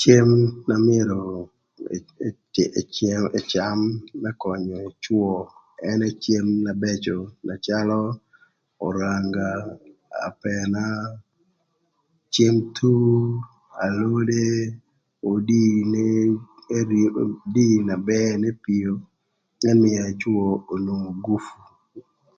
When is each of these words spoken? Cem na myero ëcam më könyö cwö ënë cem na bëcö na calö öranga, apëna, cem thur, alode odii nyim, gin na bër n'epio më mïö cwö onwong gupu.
Cem 0.00 0.30
na 0.68 0.76
myero 0.86 1.22
ëcam 3.38 3.80
më 4.22 4.30
könyö 4.42 4.80
cwö 5.02 5.28
ënë 5.90 6.08
cem 6.22 6.46
na 6.64 6.72
bëcö 6.80 7.18
na 7.46 7.54
calö 7.66 8.00
öranga, 8.86 9.50
apëna, 10.28 10.84
cem 12.34 12.56
thur, 12.76 13.16
alode 13.84 14.46
odii 15.30 15.74
nyim, 15.92 16.30
gin 17.54 17.80
na 17.88 17.96
bër 18.08 18.32
n'epio 18.42 18.92
më 19.62 19.70
mïö 19.80 20.04
cwö 20.20 20.44
onwong 20.74 21.10
gupu. 21.24 21.52